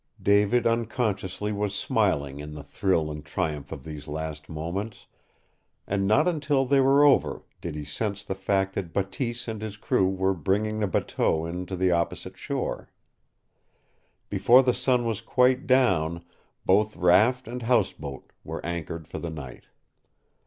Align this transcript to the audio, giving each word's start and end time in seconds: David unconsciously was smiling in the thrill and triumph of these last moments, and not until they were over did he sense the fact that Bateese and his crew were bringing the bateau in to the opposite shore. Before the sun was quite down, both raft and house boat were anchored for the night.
David 0.19 0.65
unconsciously 0.65 1.51
was 1.51 1.75
smiling 1.75 2.39
in 2.39 2.55
the 2.55 2.63
thrill 2.63 3.11
and 3.11 3.23
triumph 3.23 3.71
of 3.71 3.83
these 3.83 4.07
last 4.07 4.49
moments, 4.49 5.05
and 5.85 6.07
not 6.07 6.27
until 6.27 6.65
they 6.65 6.79
were 6.79 7.05
over 7.05 7.43
did 7.61 7.75
he 7.75 7.83
sense 7.85 8.23
the 8.23 8.33
fact 8.33 8.73
that 8.73 8.93
Bateese 8.93 9.47
and 9.47 9.61
his 9.61 9.77
crew 9.77 10.09
were 10.09 10.33
bringing 10.33 10.79
the 10.79 10.87
bateau 10.87 11.45
in 11.45 11.67
to 11.67 11.75
the 11.75 11.91
opposite 11.91 12.35
shore. 12.35 12.89
Before 14.27 14.63
the 14.63 14.73
sun 14.73 15.05
was 15.05 15.21
quite 15.21 15.67
down, 15.67 16.25
both 16.65 16.97
raft 16.97 17.47
and 17.47 17.61
house 17.61 17.93
boat 17.93 18.31
were 18.43 18.65
anchored 18.65 19.07
for 19.07 19.19
the 19.19 19.29
night. 19.29 19.65